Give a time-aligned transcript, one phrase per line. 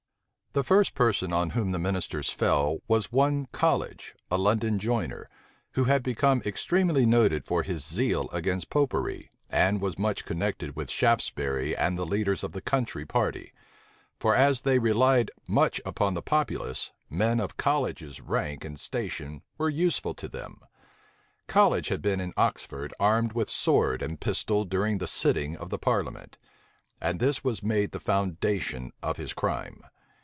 [0.53, 5.29] The first person on whom the ministers fell was one College, a London joiner,
[5.75, 10.91] who had become extremely noted for his zeal against Popery, and was much connected with
[10.91, 13.53] Shaftesbury and the leaders of the country party:
[14.19, 19.69] for as they relied much upon the populace, men of College's rank and station were
[19.69, 20.59] useful to them.
[21.47, 25.79] College had been in Oxford armed with sword and pistol during the sitting of the
[25.79, 26.37] parliament;
[27.01, 29.85] and this was made the foundation of his crime.